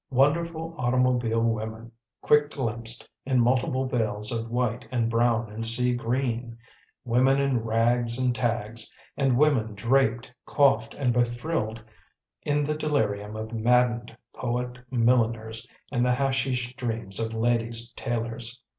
Wonderful 0.09 0.73
automobile 0.79 1.43
women 1.43 1.91
quick 2.21 2.49
glimpsed, 2.49 3.07
in 3.23 3.39
multiple 3.39 3.85
veils 3.87 4.31
of 4.31 4.49
white 4.49 4.87
and 4.91 5.11
brown 5.11 5.51
and 5.51 5.63
sea 5.63 5.93
green. 5.93 6.57
Women 7.05 7.39
in 7.39 7.59
rags 7.59 8.17
and 8.17 8.33
tags, 8.33 8.91
and 9.15 9.37
women 9.37 9.75
draped, 9.75 10.33
coifed, 10.47 10.95
and 10.99 11.13
befrilled 11.13 11.83
in 12.41 12.65
the 12.65 12.73
delirium 12.73 13.35
of 13.35 13.53
maddened 13.53 14.17
poet 14.33 14.79
milliners 14.89 15.67
and 15.91 16.03
the 16.03 16.13
hasheesh 16.13 16.75
dreams 16.75 17.19
of 17.19 17.35
ladies' 17.35 17.91
tailors. 17.91 18.59